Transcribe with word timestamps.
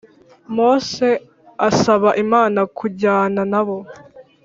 Mose 0.55 1.09
asaba 1.67 2.09
Imana 2.23 2.59
kujyana 2.77 3.41
na 3.51 3.61
bo 3.67 3.77